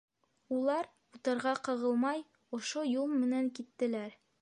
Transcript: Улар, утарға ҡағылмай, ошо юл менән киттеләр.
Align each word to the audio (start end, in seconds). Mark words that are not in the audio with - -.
Улар, 0.55 0.87
утарға 1.17 1.53
ҡағылмай, 1.69 2.25
ошо 2.61 2.89
юл 2.97 3.17
менән 3.23 3.57
киттеләр. 3.61 4.23